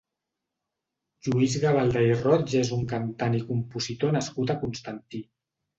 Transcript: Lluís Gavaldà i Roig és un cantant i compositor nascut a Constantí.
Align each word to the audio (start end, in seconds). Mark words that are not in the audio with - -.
Lluís 1.27 1.57
Gavaldà 1.65 2.03
i 2.07 2.17
Roig 2.23 2.57
és 2.63 2.73
un 2.79 2.83
cantant 2.95 3.39
i 3.43 3.47
compositor 3.53 4.19
nascut 4.19 4.57
a 4.57 4.59
Constantí. 4.67 5.25